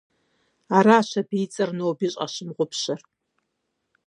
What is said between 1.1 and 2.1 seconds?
абы и цӏэр ноби